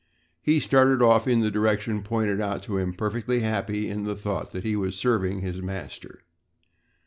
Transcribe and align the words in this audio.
He 0.41 0.59
started 0.59 1.03
off 1.03 1.27
in 1.27 1.41
the 1.41 1.51
direction 1.51 2.01
pointed 2.01 2.41
out 2.41 2.63
to 2.63 2.77
him 2.79 2.91
perfectly 2.91 3.41
happy 3.41 3.87
in 3.87 4.03
the 4.03 4.15
thought 4.15 4.51
that 4.51 4.63
he 4.63 4.75
was 4.75 4.95
serving 4.97 5.41
his 5.41 5.61
master. 5.61 6.21